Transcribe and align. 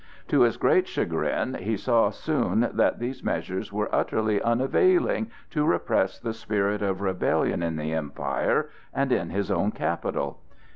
To 0.29 0.41
his 0.41 0.57
great 0.57 0.87
chagrin 0.87 1.53
he 1.53 1.77
saw 1.77 2.09
soon 2.09 2.71
that 2.73 2.97
these 2.97 3.23
measures 3.23 3.71
were 3.71 3.87
utterly 3.93 4.41
unavailing 4.41 5.29
to 5.51 5.63
repress 5.63 6.17
the 6.17 6.33
spirit 6.33 6.81
of 6.81 7.01
rebellion 7.01 7.61
in 7.61 7.75
the 7.75 7.93
empire 7.93 8.69
and 8.95 9.11
in 9.11 9.29
his 9.29 9.51
own 9.51 9.69
capital. 9.69 10.39